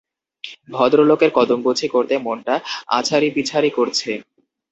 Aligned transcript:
ভদ্রলোকের 0.69 1.31
কদমবুছি 1.33 1.87
করতে 1.87 2.15
মনটা 2.17 2.55
আছাড়িপিছাড়ি 2.97 3.69
করছে। 3.77 4.11